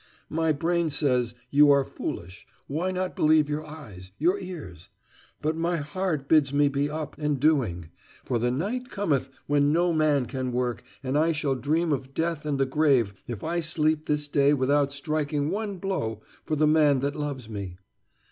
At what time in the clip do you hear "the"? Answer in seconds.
8.39-8.49, 12.59-12.65, 16.55-16.65